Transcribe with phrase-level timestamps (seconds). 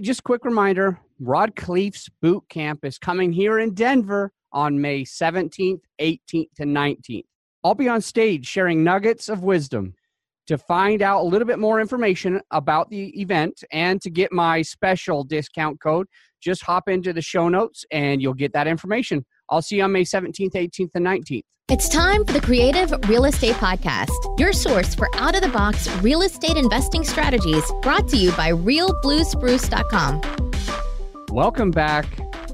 [0.00, 5.80] Just quick reminder Rod Khleif's boot camp is coming here in Denver on May 17th,
[6.00, 7.24] 18th, and 19th.
[7.64, 9.94] I'll be on stage sharing nuggets of wisdom.
[10.46, 14.62] To find out a little bit more information about the event and to get my
[14.62, 16.06] special discount code,
[16.40, 19.26] just hop into the show notes and you'll get that information.
[19.50, 21.44] I'll see you on May 17th, 18th, and 19th.
[21.70, 25.88] It's time for the Creative Real Estate Podcast, your source for out of the box
[26.02, 30.20] real estate investing strategies brought to you by realbluespruce.com.
[31.30, 32.06] Welcome back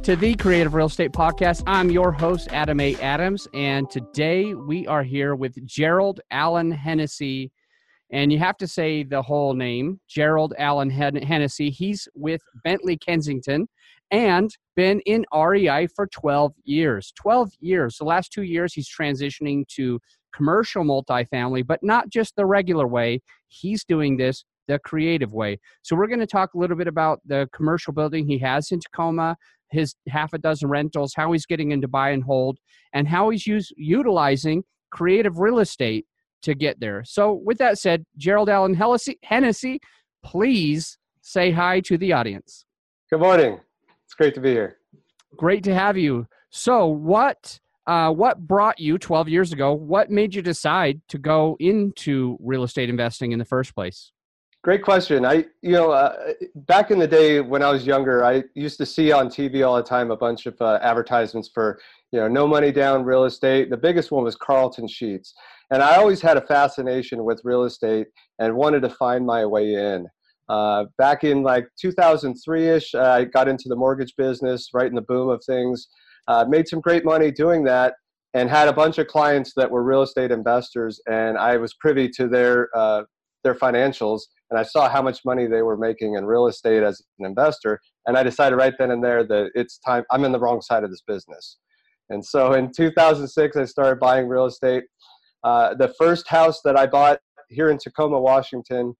[0.03, 1.65] to the Creative Real Estate Podcast.
[1.67, 2.95] I'm your host, Adam A.
[2.97, 7.51] Adams, and today we are here with Gerald Allen Hennessy.
[8.11, 11.71] And you have to say the whole name, Gerald Allen Hennessy.
[11.71, 13.67] He's with Bentley Kensington
[14.15, 17.13] and been in REI for 12 years.
[17.21, 17.97] 12 years.
[17.99, 19.99] The last two years, he's transitioning to
[20.33, 23.21] commercial multifamily, but not just the regular way.
[23.49, 25.59] He's doing this the creative way.
[25.83, 28.79] So, we're going to talk a little bit about the commercial building he has in
[28.79, 29.37] Tacoma,
[29.71, 32.59] his half a dozen rentals, how he's getting into buy and hold,
[32.93, 36.07] and how he's use, utilizing creative real estate
[36.43, 37.03] to get there.
[37.05, 38.75] So, with that said, Gerald Allen
[39.25, 39.81] Hennessy,
[40.23, 42.65] please say hi to the audience.
[43.11, 43.61] Good morning.
[44.05, 44.79] It's great to be here.
[45.37, 46.27] Great to have you.
[46.51, 49.73] So, what uh, what brought you 12 years ago?
[49.73, 54.13] What made you decide to go into real estate investing in the first place?
[54.63, 55.27] Great question.
[55.27, 58.87] I, you know, uh, back in the day when I was younger, I used to
[58.87, 61.79] see on TV all the time a bunch of uh, advertisements for,
[62.13, 63.69] you know, no money down real estate.
[63.69, 65.35] The biggest one was Carleton Sheets,
[65.71, 68.07] and I always had a fascination with real estate
[68.39, 70.07] and wanted to find my way in.
[70.49, 75.03] Uh, back in like 2003ish, uh, I got into the mortgage business right in the
[75.03, 75.89] boom of things.
[76.29, 77.95] Uh, made some great money doing that,
[78.35, 82.09] and had a bunch of clients that were real estate investors, and I was privy
[82.11, 83.03] to their uh,
[83.43, 87.01] their financials, and I saw how much money they were making in real estate as
[87.19, 90.05] an investor, and I decided right then and there that it's time.
[90.11, 91.59] I'm in the wrong side of this business,
[92.11, 94.85] and so in 2006, I started buying real estate.
[95.43, 97.19] Uh, the first house that I bought
[97.51, 98.95] here in Tacoma, Washington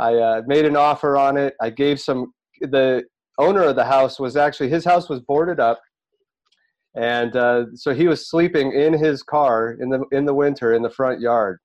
[0.00, 1.54] I uh, made an offer on it.
[1.60, 2.32] I gave some.
[2.60, 3.04] The
[3.38, 5.80] owner of the house was actually his house was boarded up,
[6.96, 10.82] and uh, so he was sleeping in his car in the in the winter in
[10.82, 11.58] the front yard.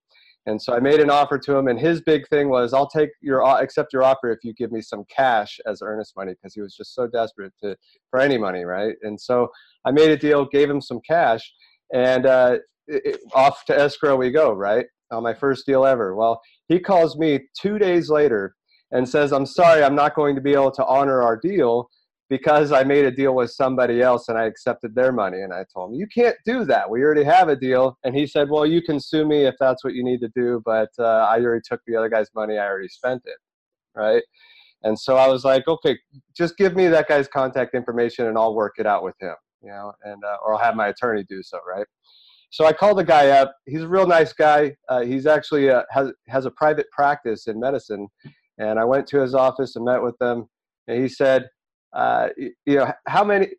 [0.47, 3.09] And so I made an offer to him, and his big thing was, "I'll take
[3.21, 6.61] your accept your offer if you give me some cash as earnest money," because he
[6.61, 7.77] was just so desperate to
[8.11, 8.95] for any money, right?
[9.01, 9.47] And so
[9.85, 11.41] I made a deal, gave him some cash,
[11.93, 12.57] and uh,
[12.87, 14.85] it, off to escrow we go, right?
[15.11, 16.15] On my first deal ever.
[16.15, 18.55] Well, he calls me two days later
[18.91, 21.89] and says, I'm sorry, I'm not going to be able to honor our deal
[22.29, 25.41] because I made a deal with somebody else and I accepted their money.
[25.41, 26.89] And I told him, You can't do that.
[26.89, 27.97] We already have a deal.
[28.03, 30.61] And he said, Well, you can sue me if that's what you need to do,
[30.65, 32.57] but uh, I already took the other guy's money.
[32.57, 33.37] I already spent it.
[33.95, 34.23] Right.
[34.83, 35.97] And so I was like, Okay,
[36.35, 39.69] just give me that guy's contact information and I'll work it out with him, you
[39.69, 41.59] know, and, uh, or I'll have my attorney do so.
[41.67, 41.85] Right.
[42.51, 43.55] So I called the guy up.
[43.65, 44.75] He's a real nice guy.
[44.89, 48.07] Uh, he's actually a, uh, has has a private practice in medicine,
[48.57, 50.47] and I went to his office and met with them.
[50.87, 51.49] And he said,
[51.93, 53.49] uh, "You know, how many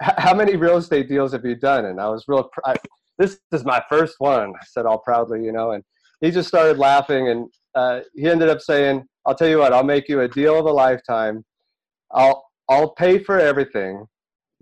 [0.00, 2.48] how many real estate deals have you done?" And I was real.
[2.64, 2.76] I,
[3.18, 4.50] this is my first one.
[4.50, 5.72] I said all proudly, you know.
[5.72, 5.82] And
[6.20, 9.72] he just started laughing, and uh, he ended up saying, "I'll tell you what.
[9.72, 11.44] I'll make you a deal of a lifetime.
[12.12, 14.06] I'll I'll pay for everything."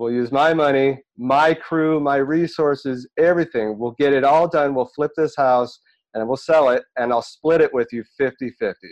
[0.02, 3.78] We'll use my money, my crew, my resources, everything.
[3.78, 4.74] We'll get it all done.
[4.74, 5.78] We'll flip this house
[6.12, 8.88] and we'll sell it and I'll split it with you 50 50.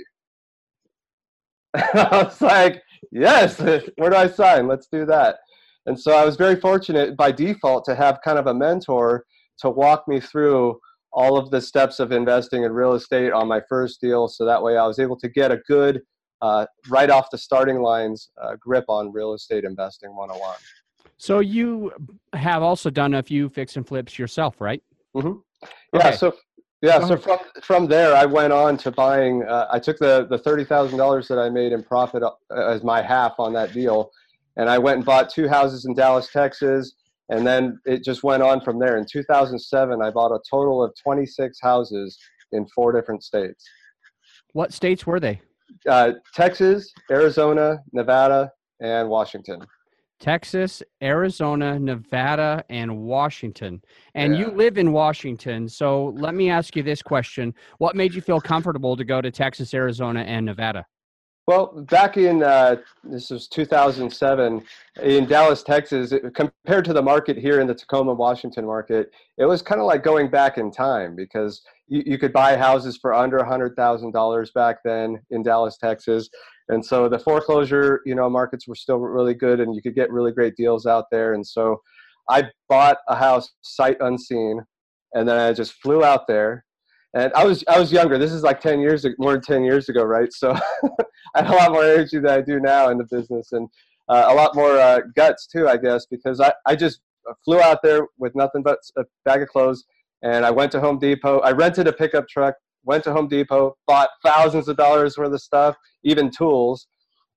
[1.75, 3.59] I was like, yes,
[3.97, 4.69] where do I sign?
[4.69, 5.38] Let's do that.
[5.87, 9.25] And so I was very fortunate by default to have kind of a mentor
[9.62, 10.78] to walk me through
[11.12, 14.28] all of the steps of investing in real estate on my first deal.
[14.28, 16.03] So that way I was able to get a good,
[16.41, 20.54] uh, right off the starting lines, uh, grip on real estate investing 101.
[21.20, 21.92] So you
[22.32, 24.82] have also done a few fix and flips yourself, right?
[25.14, 25.66] Mm-hmm.
[25.92, 25.98] Yeah.
[26.08, 26.16] Okay.
[26.16, 26.34] So
[26.81, 26.98] yeah.
[27.06, 29.44] So from from there, I went on to buying.
[29.44, 32.82] Uh, I took the the thirty thousand dollars that I made in profit uh, as
[32.82, 34.10] my half on that deal,
[34.56, 36.94] and I went and bought two houses in Dallas, Texas,
[37.28, 38.97] and then it just went on from there.
[38.97, 42.18] In 2007, I bought a total of 26 houses
[42.53, 43.62] in four different states.
[44.54, 45.42] What states were they?
[45.86, 48.50] Uh, Texas, Arizona, Nevada,
[48.80, 49.60] and Washington.
[50.20, 53.82] Texas, Arizona, Nevada, and Washington.
[54.14, 54.40] And yeah.
[54.40, 55.68] you live in Washington.
[55.68, 59.30] So let me ask you this question What made you feel comfortable to go to
[59.30, 60.86] Texas, Arizona, and Nevada?
[61.46, 64.62] Well, back in uh, this was 2007
[65.02, 69.46] in Dallas, Texas, it, compared to the market here in the Tacoma, Washington market, it
[69.46, 73.12] was kind of like going back in time because you, you could buy houses for
[73.12, 76.28] under $100,000 back then in Dallas, Texas
[76.70, 80.10] And so the foreclosure, you know, markets were still really good, and you could get
[80.10, 81.34] really great deals out there.
[81.34, 81.80] And so
[82.28, 84.60] I bought a house sight unseen,
[85.14, 86.64] and then I just flew out there.
[87.14, 88.18] And I was I was younger.
[88.18, 90.32] This is like ten years more than ten years ago, right?
[90.32, 90.52] So
[91.34, 93.68] I had a lot more energy than I do now in the business, and
[94.08, 97.00] uh, a lot more uh, guts too, I guess, because I I just
[97.44, 99.84] flew out there with nothing but a bag of clothes,
[100.22, 101.40] and I went to Home Depot.
[101.40, 102.54] I rented a pickup truck,
[102.84, 106.86] went to Home Depot, bought thousands of dollars worth of stuff, even tools,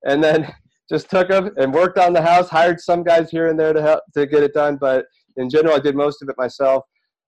[0.04, 0.52] and then
[0.88, 2.48] just took them and worked on the house.
[2.48, 5.06] Hired some guys here and there to help to get it done, but
[5.36, 6.84] in general, I did most of it myself.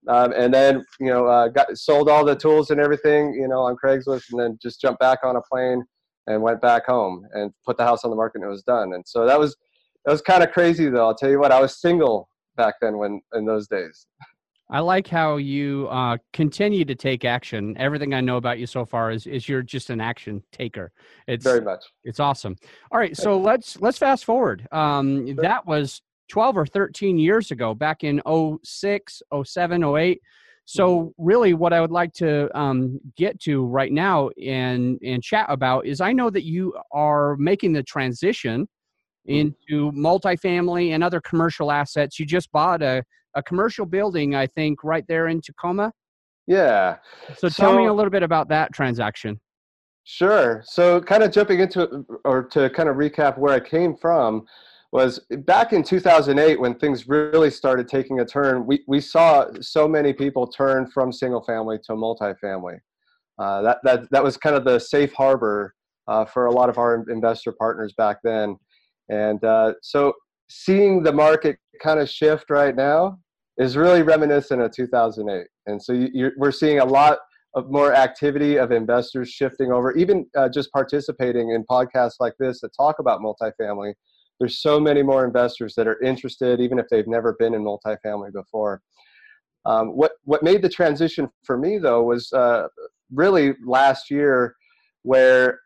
[0.09, 3.61] Um, and then you know uh, got sold all the tools and everything you know
[3.61, 5.85] on Craigslist, and then just jumped back on a plane
[6.29, 8.93] and went back home and put the house on the market, and it was done.
[8.95, 9.57] And so that was
[10.05, 11.07] that was kind of crazy, though.
[11.07, 14.07] I'll tell you what, I was single back then when in those days.
[14.69, 17.77] I like how you uh, continue to take action.
[17.79, 20.91] Everything I know about you so far is is you're just an action taker.
[21.29, 21.85] It's very much.
[22.05, 22.57] It's awesome.
[22.91, 24.67] All right, so let's let's fast forward.
[24.73, 25.37] Um, sure.
[25.37, 28.21] That was 12 or 13 years ago, back in
[28.65, 30.21] 06, 07, 08.
[30.65, 31.25] So mm-hmm.
[31.25, 35.87] really, what I would like to um, get to right now and and chat about
[35.87, 38.63] is I know that you are making the transition
[39.29, 39.33] mm-hmm.
[39.33, 42.19] into multifamily and other commercial assets.
[42.19, 43.05] You just bought a
[43.37, 45.93] a commercial building, I think, right there in Tacoma.
[46.47, 46.97] Yeah.
[47.37, 49.41] So, so tell me a little bit about that transaction.
[50.05, 50.63] Sure.
[50.65, 51.91] So, kind of jumping into it,
[52.25, 54.47] or to kind of recap where I came from,
[54.93, 58.67] was back in 2008 when things really started taking a turn.
[58.67, 62.79] We, we saw so many people turn from single family to multifamily.
[63.39, 65.75] Uh, that, that, that was kind of the safe harbor
[66.09, 68.57] uh, for a lot of our investor partners back then.
[69.11, 70.13] And uh, so,
[70.49, 73.19] seeing the market kind of shift right now
[73.59, 75.47] is really reminiscent of 2008.
[75.67, 77.19] And so you, we're seeing a lot
[77.55, 82.61] of more activity of investors shifting over, even uh, just participating in podcasts like this
[82.61, 83.95] that talk about multifamily.
[84.39, 88.33] There's so many more investors that are interested, even if they've never been in multifamily
[88.35, 88.83] before.
[89.65, 92.69] Um, what what made the transition for me though was uh,
[93.13, 94.55] really last year,
[95.03, 95.59] where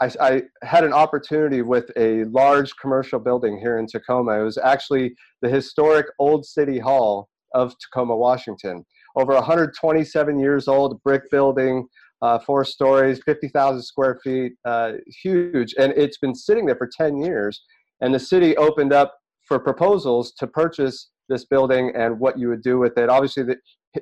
[0.00, 4.40] I, I, had an opportunity with a large commercial building here in Tacoma.
[4.40, 8.84] It was actually the historic Old City Hall of Tacoma, Washington.
[9.16, 11.86] Over 127 years old, brick building,
[12.22, 15.74] uh, four stories, 50,000 square feet, uh, huge.
[15.78, 17.62] And it's been sitting there for 10 years.
[18.00, 19.14] And the city opened up
[19.46, 23.08] for proposals to purchase this building and what you would do with it.
[23.08, 23.56] Obviously, the,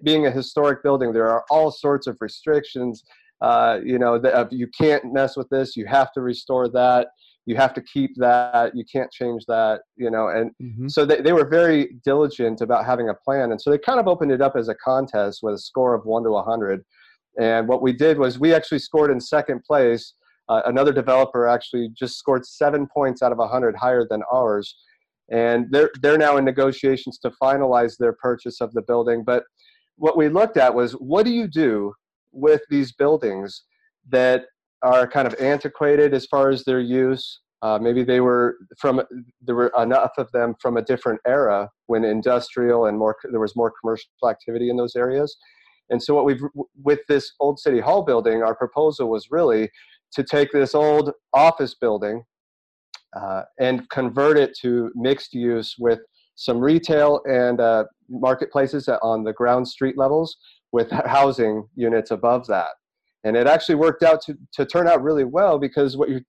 [0.05, 3.03] being a historic building, there are all sorts of restrictions.
[3.41, 5.77] Uh, you know, the, you can't mess with this.
[5.77, 7.09] You have to restore that
[7.51, 10.89] you have to keep that you can't change that you know and mm-hmm.
[10.89, 14.07] so they, they were very diligent about having a plan and so they kind of
[14.07, 16.85] opened it up as a contest with a score of 1 to 100
[17.39, 20.15] and what we did was we actually scored in second place.
[20.49, 24.77] Uh, another developer actually just scored seven points out of 100 higher than ours.
[25.31, 29.23] And they're, they're now in negotiations to finalize their purchase of the building.
[29.25, 29.45] But
[29.97, 31.95] what we looked at was what do you do
[32.33, 33.65] with these buildings
[34.09, 34.47] that
[34.83, 37.41] are kind of antiquated as far as their use.
[37.63, 39.03] Uh, maybe they were from
[39.43, 43.55] there were enough of them from a different era when industrial and more there was
[43.55, 45.37] more commercial activity in those areas.
[45.91, 46.41] And so what we've
[46.83, 49.69] with this old city hall building, our proposal was really
[50.13, 52.25] to take this old office building
[53.15, 56.01] uh, and convert it to mixed use with
[56.37, 60.39] some retail and uh, marketplaces on the ground street levels
[60.73, 62.71] with housing units above that
[63.25, 66.21] and it actually worked out to, to turn out really well because what you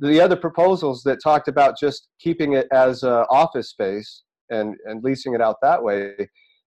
[0.00, 5.02] the other proposals that talked about just keeping it as a office space and, and
[5.02, 6.14] leasing it out that way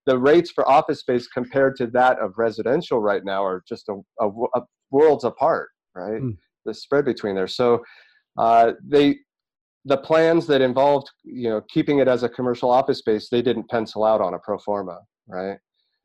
[0.06, 3.96] the rates for office space compared to that of residential right now are just a,
[4.20, 4.62] a, a
[4.92, 6.22] worlds apart right?
[6.22, 6.38] Mm.
[6.66, 7.48] the spread between there.
[7.48, 7.84] So
[8.38, 9.18] uh, they
[9.86, 13.70] the plans that involved you know keeping it as a commercial office space they didn't
[13.70, 15.58] pencil out on a pro forma right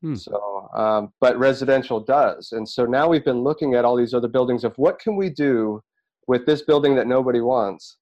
[0.04, 0.14] Hmm.
[0.16, 2.52] So, um, but residential does.
[2.52, 5.30] And so now we've been looking at all these other buildings of what can we
[5.30, 5.80] do
[6.28, 7.96] with this building that nobody wants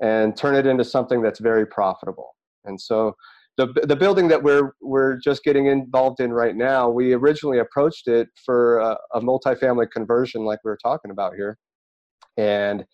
[0.00, 2.34] and turn it into something that's very profitable.
[2.64, 3.14] And so
[3.58, 8.08] the, the building that we're, we're just getting involved in right now, we originally approached
[8.08, 11.58] it for a, a multifamily conversion like we were talking about here.
[12.38, 12.86] And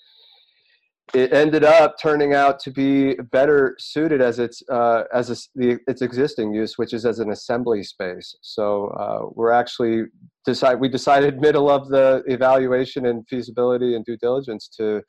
[1.15, 5.79] it ended up turning out to be better suited as its uh, as a, the,
[5.87, 8.35] its existing use, which is as an assembly space.
[8.43, 10.05] So uh, we're actually
[10.45, 15.03] decide we decided middle of the evaluation and feasibility and due diligence to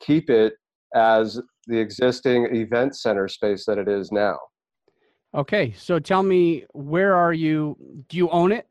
[0.00, 0.54] keep it
[0.94, 4.38] as the existing event center space that it is now.
[5.32, 7.76] Okay, so tell me, where are you?
[8.08, 8.66] Do you own it?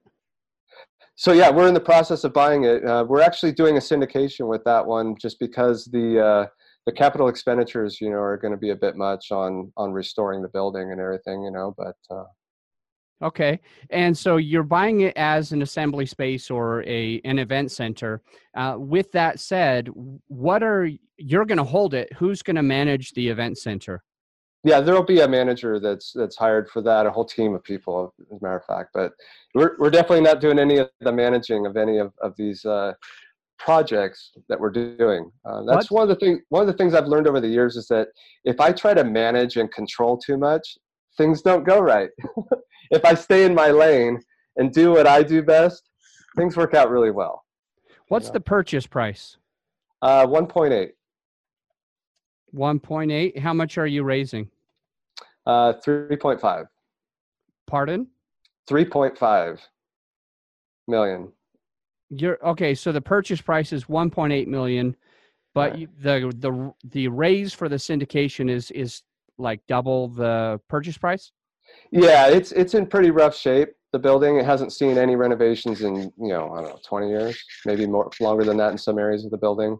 [1.15, 2.85] So yeah, we're in the process of buying it.
[2.85, 6.45] Uh, we're actually doing a syndication with that one, just because the uh,
[6.85, 10.41] the capital expenditures, you know, are going to be a bit much on on restoring
[10.41, 11.73] the building and everything, you know.
[11.77, 12.25] But uh,
[13.21, 13.59] Okay,
[13.89, 18.21] and so you're buying it as an assembly space or a an event center.
[18.55, 19.89] Uh, with that said,
[20.27, 22.11] what are you're going to hold it?
[22.13, 24.03] Who's going to manage the event center?
[24.63, 28.13] Yeah, there'll be a manager that's that's hired for that, a whole team of people,
[28.21, 28.91] as a matter of fact.
[28.93, 29.11] But
[29.53, 32.93] we're we're definitely not doing any of the managing of any of of these uh,
[33.59, 35.31] projects that we're doing.
[35.45, 35.99] Uh, that's what?
[35.99, 36.39] one of the things.
[36.49, 38.07] One of the things I've learned over the years is that
[38.45, 40.77] if I try to manage and control too much,
[41.17, 42.09] things don't go right.
[42.91, 44.19] if I stay in my lane
[44.57, 45.83] and do what I do best,
[46.37, 47.43] things work out really well.
[48.07, 48.33] What's you know?
[48.33, 49.37] the purchase price?
[50.01, 50.89] Uh, 1.8.
[52.55, 53.37] 1.8.
[53.37, 54.49] How much are you raising?
[55.45, 56.65] Uh, 3.5.
[57.67, 58.07] Pardon?
[58.69, 59.59] 3.5
[60.87, 61.31] million.
[62.09, 62.73] You're okay.
[62.73, 64.95] So the purchase price is 1.8 million,
[65.53, 65.89] but right.
[66.01, 69.03] the the the raise for the syndication is is
[69.37, 71.31] like double the purchase price.
[71.91, 73.69] Yeah, it's it's in pretty rough shape.
[73.91, 77.43] The building it hasn't seen any renovations in you know I don't know 20 years,
[77.65, 79.77] maybe more longer than that in some areas of the building.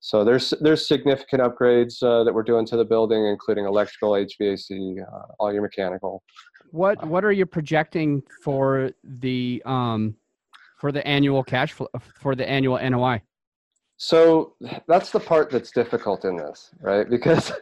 [0.00, 5.00] So there's there's significant upgrades uh, that we're doing to the building, including electrical, HVAC,
[5.00, 6.22] uh, all your mechanical.
[6.70, 10.16] What what are you projecting for the um
[10.82, 11.86] for the annual cash flow
[12.20, 13.22] for the annual NOI?
[13.98, 14.54] So
[14.88, 17.08] that's the part that's difficult in this, right?
[17.08, 17.52] Because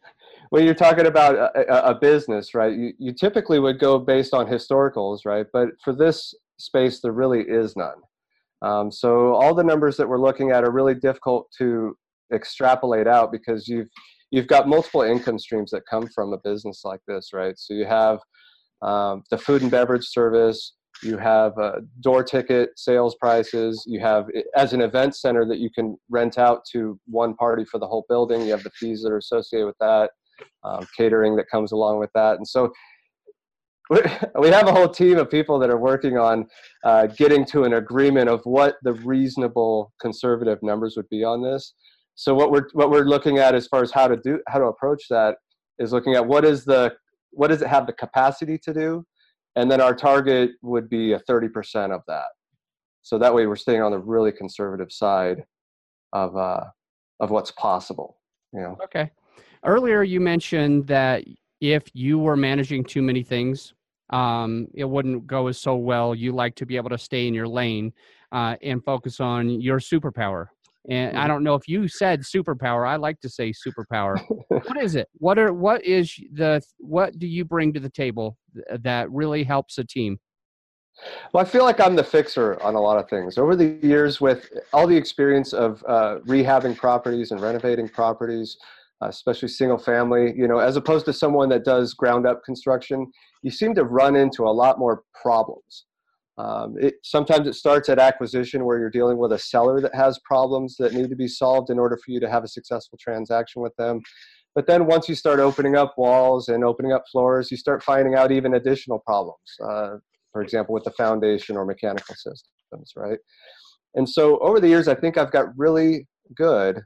[0.48, 4.46] when you're talking about a, a, business, right, you, you typically would go based on
[4.46, 5.44] historicals, right?
[5.52, 8.00] But for this space, there really is none.
[8.62, 11.94] Um, so all the numbers that we're looking at are really difficult to
[12.32, 13.88] extrapolate out because you've
[14.30, 17.58] you've got multiple income streams that come from a business like this, right?
[17.58, 18.20] So you have
[18.80, 24.26] um, the food and beverage service, you have uh, door ticket sales prices, you have
[24.56, 28.04] as an event center that you can rent out to one party for the whole
[28.08, 28.42] building.
[28.42, 30.10] You have the fees that are associated with that
[30.64, 32.36] um, catering that comes along with that.
[32.36, 32.72] And so
[33.90, 36.46] we have a whole team of people that are working on
[36.84, 41.74] uh, getting to an agreement of what the reasonable conservative numbers would be on this.
[42.14, 44.66] So what we're what we're looking at as far as how to do how to
[44.66, 45.36] approach that
[45.78, 46.94] is looking at what is the
[47.30, 49.04] what does it have the capacity to do,
[49.56, 52.26] and then our target would be a 30% of that.
[53.02, 55.44] So that way we're staying on the really conservative side
[56.12, 56.64] of uh,
[57.20, 58.18] of what's possible.
[58.52, 58.78] You know.
[58.84, 59.10] Okay.
[59.64, 61.24] Earlier, you mentioned that
[61.60, 63.74] if you were managing too many things,
[64.10, 66.14] um, it wouldn't go as so well.
[66.14, 67.92] You like to be able to stay in your lane
[68.32, 70.46] uh, and focus on your superpower.
[70.88, 71.28] And I mm-hmm.
[71.28, 72.88] don't know if you said superpower.
[72.88, 74.18] I like to say superpower.
[74.48, 75.08] what is it?
[75.14, 78.38] What are what is the what do you bring to the table
[78.70, 80.18] that really helps a team?
[81.32, 83.38] Well, I feel like I'm the fixer on a lot of things.
[83.38, 88.56] Over the years, with all the experience of uh, rehabbing properties and renovating properties,
[89.02, 93.10] uh, especially single family, you know, as opposed to someone that does ground up construction,
[93.42, 95.86] you seem to run into a lot more problems.
[96.40, 100.18] Um, it, sometimes it starts at acquisition where you're dealing with a seller that has
[100.24, 103.60] problems that need to be solved in order for you to have a successful transaction
[103.60, 104.00] with them.
[104.54, 108.14] But then once you start opening up walls and opening up floors, you start finding
[108.14, 109.38] out even additional problems.
[109.62, 109.96] Uh,
[110.32, 113.18] for example, with the foundation or mechanical systems, right?
[113.94, 116.80] And so over the years, I think I've got really good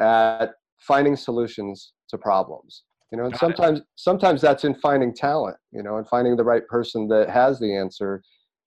[0.00, 0.50] at
[0.80, 3.84] finding solutions to problems you know and Got sometimes it.
[3.96, 7.74] sometimes that's in finding talent you know and finding the right person that has the
[7.76, 8.22] answer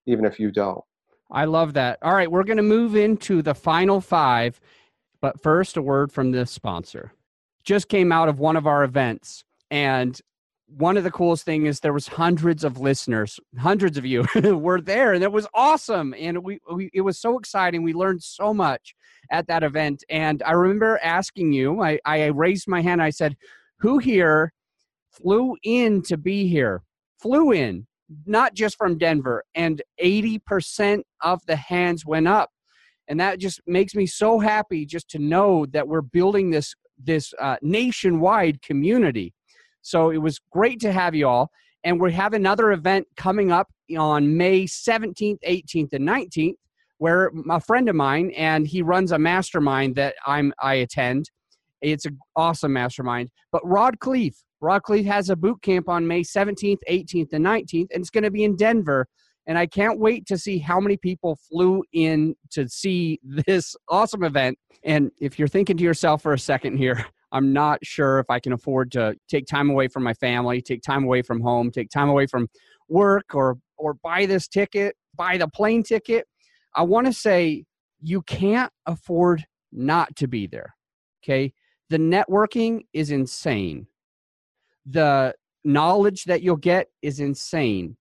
[0.06, 0.82] even if you don't.
[1.30, 1.98] I love that.
[2.02, 4.60] All right we're going to move into the final five
[5.20, 7.12] but first a word from this sponsor.
[7.64, 10.20] Just came out of one of our events and
[10.66, 14.24] one of the coolest thing is there was hundreds of listeners hundreds of you
[14.56, 17.82] were there and it was awesome and we, we, it was so exciting.
[17.82, 18.94] We learned so much
[19.30, 23.36] at that event and i remember asking you i, I raised my hand i said
[23.78, 24.52] who here
[25.12, 26.82] flew in to be here?
[27.20, 27.86] Flew in
[28.26, 32.50] not just from denver and 80% of the hands went up
[33.08, 37.34] and that just makes me so happy just to know that we're building this this
[37.40, 39.34] uh, nationwide community
[39.82, 41.50] so it was great to have you all.
[41.84, 46.54] And we have another event coming up on May 17th, 18th, and 19th,
[46.98, 51.30] where a friend of mine and he runs a mastermind that I'm I attend.
[51.82, 53.30] It's an awesome mastermind.
[53.50, 57.88] But Rod Khleif, Rod Khleif has a boot camp on May 17th, 18th, and 19th,
[57.92, 59.06] and it's going to be in Denver.
[59.46, 64.22] And I can't wait to see how many people flew in to see this awesome
[64.22, 64.56] event.
[64.84, 68.38] And if you're thinking to yourself for a second here, I'm not sure if I
[68.38, 71.88] can afford to take time away from my family, take time away from home, take
[71.88, 72.46] time away from
[72.88, 76.26] work or or buy this ticket, buy the plane ticket.
[76.76, 77.64] I want to say
[78.00, 80.74] you can't afford not to be there.
[81.24, 81.54] Okay.
[81.92, 83.86] The networking is insane.
[84.86, 87.98] The knowledge that you'll get is insane.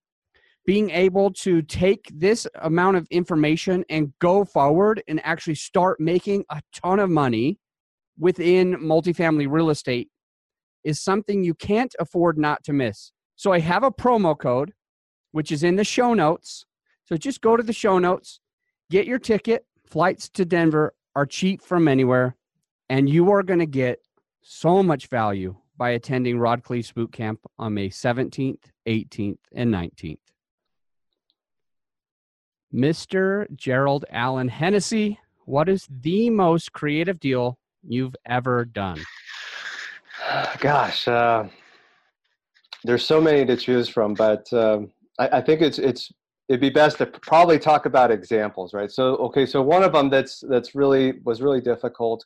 [0.66, 6.46] Being able to take this amount of information and go forward and actually start making
[6.50, 7.60] a ton of money
[8.18, 10.08] within multifamily real estate
[10.86, 13.12] is something you can't afford not to miss.
[13.36, 14.72] So I have a promo code,
[15.34, 16.66] which is in the show notes.
[17.04, 18.40] So just go to the show notes,
[18.90, 19.66] get your ticket.
[19.86, 22.38] Flights to Denver are cheap from anywhere,
[22.92, 24.02] and you are going to get
[24.42, 30.18] so much value by attending Rod Khleif's boot camp on May 17th, 18th, and 19th.
[32.74, 33.48] Mr.
[33.56, 39.00] Gerald Allen Hennessy, what is the most creative deal you've ever done?
[40.60, 41.46] Gosh, uh,
[42.84, 46.12] there's so many to choose from, but um, I, I, think it's it's
[46.50, 48.92] it'd be best to probably talk about examples, right?
[48.92, 52.26] So, okay, so one of them that's that's really was really difficult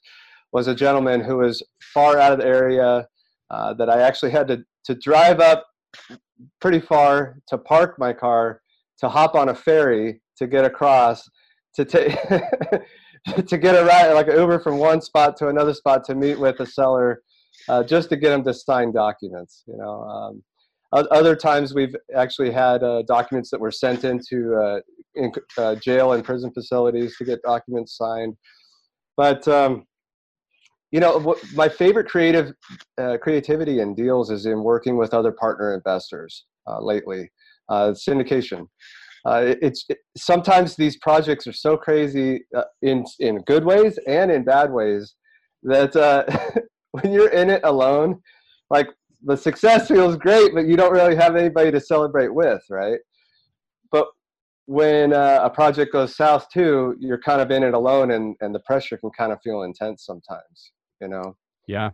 [0.51, 1.61] was a gentleman who was
[1.93, 3.07] far out of the area
[3.49, 5.65] uh, that I actually had to to drive up
[6.61, 8.61] pretty far to park my car
[8.99, 11.27] to hop on a ferry to get across
[11.75, 12.17] to take
[13.47, 16.39] to get a ride like an Uber from one spot to another spot to meet
[16.39, 17.21] with a seller
[17.69, 19.63] uh, just to get them to sign documents.
[19.67, 20.43] You know, um,
[20.91, 24.79] other times we've actually had uh, documents that were sent into uh,
[25.15, 28.35] in, uh, jail and prison facilities to get documents signed.
[29.17, 29.85] But um,
[30.91, 32.53] you know, what, my favorite creative
[32.97, 37.29] uh, creativity in deals is in working with other partner investors uh, lately.
[37.69, 38.67] syndication.
[39.25, 44.31] Uh, it's it, sometimes these projects are so crazy uh, in in good ways and
[44.31, 45.15] in bad ways
[45.63, 46.23] that uh,
[46.91, 48.21] when you're in it alone,
[48.69, 48.87] like
[49.23, 52.99] the success feels great, but you don't really have anybody to celebrate with, right?
[53.91, 54.05] But
[54.67, 58.53] when uh, a project goes south too, you're kind of in it alone, and and
[58.53, 60.71] the pressure can kind of feel intense sometimes,
[61.05, 61.35] you know.
[61.67, 61.91] Yeah,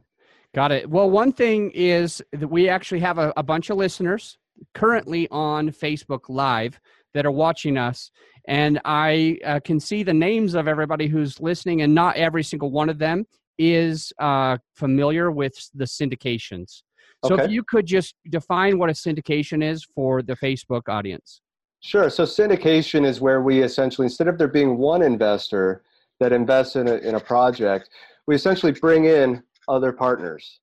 [0.56, 0.90] got it.
[0.90, 4.38] Well, one thing is that we actually have a, a bunch of listeners
[4.74, 6.80] currently on Facebook Live
[7.14, 8.10] that are watching us.
[8.48, 12.72] And I uh, can see the names of everybody who's listening, and not every single
[12.72, 13.26] one of them
[13.58, 16.84] is uh, familiar with the syndications.
[17.26, 17.46] So okay.
[17.46, 21.42] if you could just define what a syndication is for the Facebook audience.
[21.82, 22.10] Sure.
[22.10, 25.84] So syndication is where we essentially, instead of there being one investor
[26.20, 27.90] that invests in a, in a project,
[28.28, 30.60] we essentially bring in other partners.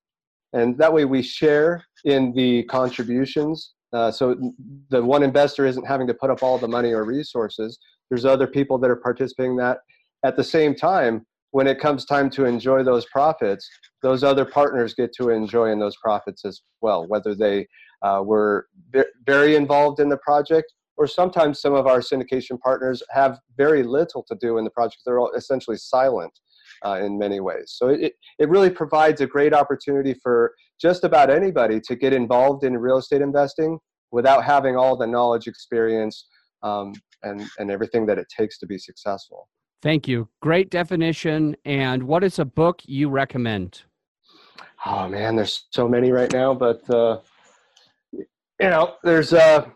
[0.52, 4.36] And that way we share in the contributions uh, so
[4.90, 7.78] the one investor isn't having to put up all the money or resources.
[8.10, 9.78] There's other people that are participating in that.
[10.24, 13.68] At the same time, when it comes time to enjoy those profits,
[14.02, 17.66] those other partners get to enjoy in those profits as well, whether they
[18.02, 18.66] uh, were
[19.24, 24.24] very involved in the project or sometimes some of our syndication partners have very little
[24.24, 25.00] to do in the project.
[25.06, 26.32] They're essentially silent
[26.84, 27.74] uh, in many ways.
[27.76, 32.64] So it, it really provides a great opportunity for just about anybody to get involved
[32.64, 33.78] in real estate investing
[34.10, 36.28] without having all the knowledge, experience,
[36.62, 39.48] um, and, and everything that it takes to be successful.
[39.82, 40.28] Thank you.
[40.40, 41.56] Great definition.
[41.64, 43.82] And what is a book you recommend?
[44.86, 47.18] Oh man, there's so many right now, but uh,
[48.12, 48.24] you
[48.60, 49.66] know, there's uh,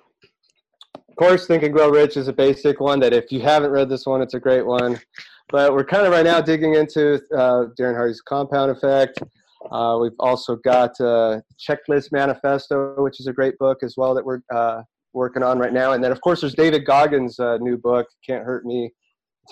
[1.13, 2.99] of course, Think and Grow Rich is a basic one.
[3.01, 4.99] That if you haven't read this one, it's a great one.
[5.53, 9.23] But we're kind of right now digging into uh, Darren Hardy's Compound Effect.
[9.71, 14.25] Uh, we've also got uh, Checklist Manifesto, which is a great book as well that
[14.25, 14.81] we're uh,
[15.13, 15.93] working on right now.
[15.93, 18.91] And then, of course, there's David Goggins' uh, new book, Can't Hurt Me.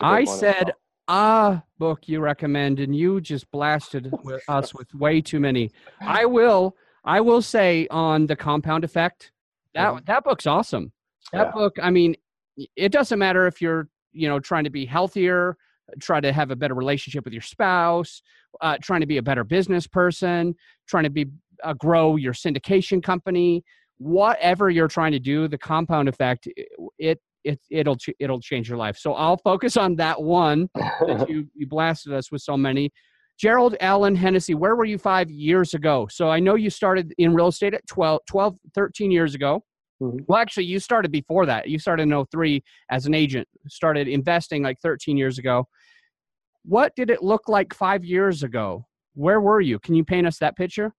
[0.01, 0.73] I said
[1.07, 5.71] a book you recommend, and you just blasted with us with way too many.
[6.01, 9.33] I will, I will say on the Compound Effect,
[9.75, 10.05] that mm-hmm.
[10.07, 10.93] that book's awesome.
[11.35, 11.53] That yeah.
[11.53, 12.17] book, I mean,
[12.75, 15.59] it doesn't matter if you're, you know, trying to be healthier,
[16.01, 18.23] try to have a better relationship with your spouse,
[18.61, 20.55] uh, trying to be a better business person,
[20.89, 21.27] trying to be
[21.63, 23.63] uh, grow your syndication company,
[23.99, 26.49] whatever you're trying to do, the compound effect
[26.99, 28.97] it it it'll it'll change your life.
[28.97, 32.91] So I'll focus on that one that you you blasted us with so many.
[33.39, 36.07] Gerald Allen Hennessy, where were you five years ago?
[36.11, 39.65] So I know you started in real estate at 12, 12 13 years ago.
[40.03, 40.19] Mm-hmm.
[40.29, 41.69] Well, actually, you started before that.
[41.69, 45.67] You started in 03 as an agent, started investing like 13 years ago.
[46.65, 48.87] What did it look like five years ago?
[49.15, 49.79] Where were you?
[49.79, 50.93] Can you paint us that picture?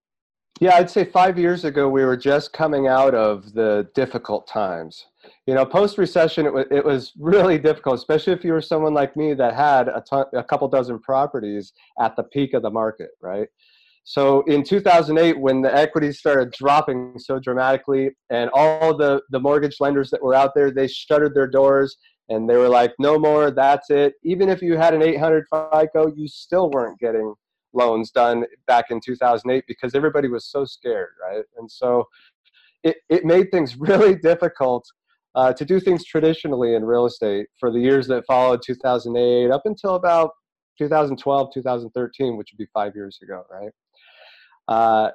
[0.60, 5.06] Yeah, I'd say five years ago, we were just coming out of the difficult times.
[5.48, 8.94] You know, post recession, it, w- it was really difficult, especially if you were someone
[8.94, 12.70] like me that had a, ton- a couple dozen properties at the peak of the
[12.70, 13.48] market, right?
[14.04, 19.78] So in 2008, when the equities started dropping so dramatically, and all the, the mortgage
[19.80, 21.98] lenders that were out there, they shuttered their doors
[22.32, 24.14] and they were like, no more, that's it.
[24.24, 27.34] Even if you had an 800 FICO, you still weren't getting
[27.74, 31.44] loans done back in 2008 because everybody was so scared, right?
[31.58, 32.08] And so
[32.84, 34.86] it, it made things really difficult
[35.36, 39.64] uh, to do things traditionally in real estate for the years that followed 2008 up
[39.66, 40.32] until about
[40.78, 43.72] 2012, 2013, which would be five years ago, right?
[44.70, 45.12] Uh,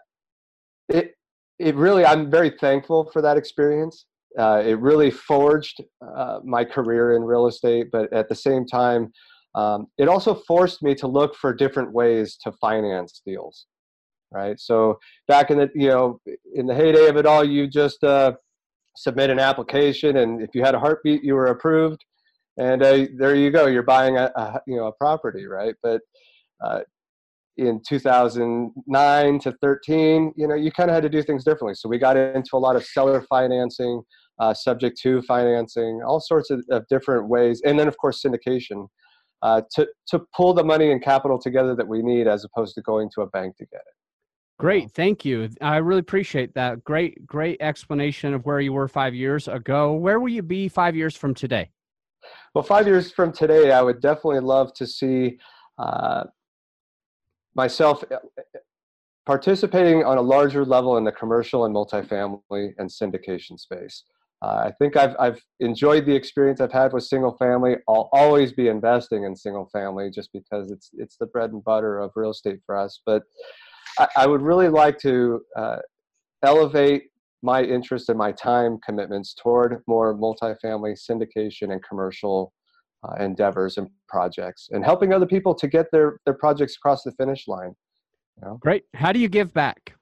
[0.90, 1.12] it,
[1.58, 4.04] it really, I'm very thankful for that experience.
[4.38, 5.82] Uh, it really forged
[6.16, 9.12] uh, my career in real estate, but at the same time,
[9.54, 13.66] um, it also forced me to look for different ways to finance deals.
[14.32, 14.58] Right.
[14.58, 16.20] So back in the you know
[16.54, 18.32] in the heyday of it all, you just uh,
[18.96, 22.04] submit an application, and if you had a heartbeat, you were approved,
[22.58, 23.66] and uh, there you go.
[23.66, 25.74] You're buying a, a, you know a property, right?
[25.82, 26.00] But
[26.62, 26.80] uh,
[27.56, 31.74] in 2009 to 13, you know, you kind of had to do things differently.
[31.74, 34.02] So we got into a lot of seller financing,
[34.38, 38.86] uh, subject to financing, all sorts of, of, different ways, and then of course syndication
[39.42, 42.82] uh, to to pull the money and capital together that we need, as opposed to
[42.82, 43.94] going to a bank to get it.
[44.58, 45.50] Great, thank you.
[45.60, 46.82] I really appreciate that.
[46.82, 49.92] Great, great explanation of where you were five years ago.
[49.92, 51.70] Where will you be five years from today?
[52.54, 55.38] Well, five years from today, I would definitely love to see
[55.78, 56.24] uh,
[57.54, 58.16] myself uh,
[59.26, 64.04] participating on a larger level in the commercial and multifamily and syndication space.
[64.42, 67.76] Uh, I think I've, I've enjoyed the experience I've had with single family.
[67.88, 71.98] I'll always be investing in single family just because it's it's the bread and butter
[71.98, 73.00] of real estate for us.
[73.06, 73.22] But
[73.98, 75.78] I, I would really like to uh,
[76.42, 77.04] elevate
[77.42, 82.52] my interest and my time commitments toward more multifamily syndication and commercial
[83.04, 87.12] uh, endeavors and projects and helping other people to get their, their projects across the
[87.12, 87.72] finish line.
[88.36, 88.58] You know?
[88.60, 88.84] Great.
[88.94, 89.94] How do you give back?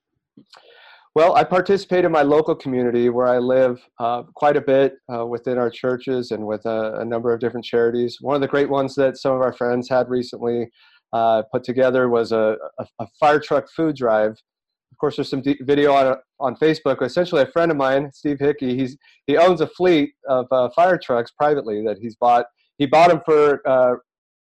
[1.15, 5.25] Well, I participate in my local community where I live uh, quite a bit uh,
[5.25, 8.19] within our churches and with a, a, number of different charities.
[8.21, 10.69] One of the great ones that some of our friends had recently
[11.13, 14.33] uh, put together was a, a, a, fire truck food drive.
[14.33, 17.01] Of course, there's some d- video on on Facebook.
[17.01, 18.97] Essentially, a friend of mine, Steve Hickey, he's
[19.29, 22.47] he owns a fleet of uh, fire trucks privately that he's bought
[22.79, 23.95] he bought them for uh,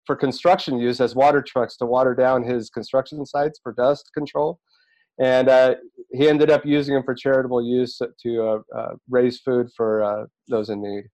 [0.07, 4.59] for construction use as water trucks to water down his construction sites for dust control,
[5.19, 5.75] and uh,
[6.11, 10.25] he ended up using them for charitable use to uh, uh raise food for uh,
[10.47, 11.05] those in need.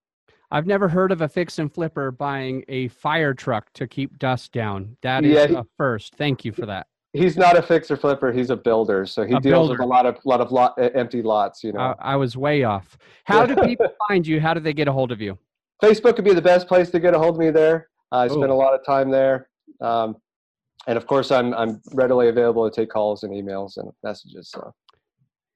[0.51, 4.51] I've never heard of a fix and flipper buying a fire truck to keep dust
[4.51, 4.97] down.
[5.03, 6.15] That is yeah, he, a first.
[6.15, 6.87] Thank you for that.
[7.13, 8.31] He's not a fixer flipper.
[8.31, 9.73] He's a builder, so he a deals builder.
[9.73, 11.63] with a lot of lot of lot, empty lots.
[11.63, 12.97] You know, I, I was way off.
[13.25, 14.39] How do people find you?
[14.39, 15.37] How do they get a hold of you?
[15.83, 17.89] Facebook would be the best place to get a hold of me there.
[18.11, 18.29] I Ooh.
[18.29, 19.49] spend a lot of time there.
[19.81, 20.17] Um,
[20.87, 24.49] and of course, I'm, I'm readily available to take calls and emails and messages.
[24.51, 24.73] So.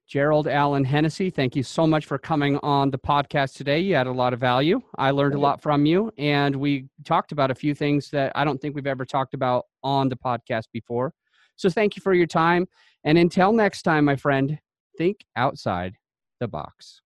[0.07, 3.79] Gerald Allen Hennessy, thank you so much for coming on the podcast today.
[3.79, 4.81] You had a lot of value.
[4.97, 8.43] I learned a lot from you, and we talked about a few things that I
[8.43, 11.13] don't think we've ever talked about on the podcast before.
[11.55, 12.67] So thank you for your time.
[13.05, 14.59] And until next time, my friend,
[14.97, 15.95] think outside
[16.39, 17.01] the box.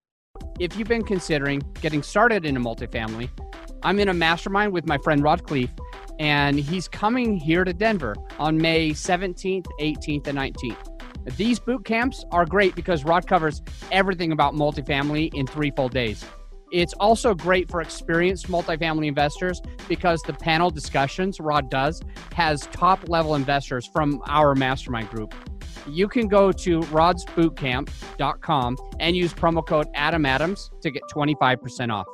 [0.59, 3.29] If you've been considering getting started in a multifamily,
[3.83, 5.69] I'm in a mastermind with my friend Rod Khleif,
[6.19, 11.35] and he's coming here to Denver on May 17th, 18th, and 19th.
[11.35, 16.23] These boot camps are great because Rod covers everything about multifamily in three full days.
[16.71, 22.01] It's also great for experienced multifamily investors because the panel discussions Rod does
[22.33, 25.33] has top level investors from our mastermind group
[25.89, 32.05] you can go to rodsbootcamp.com and use promo code Adam Adams to get 25% off.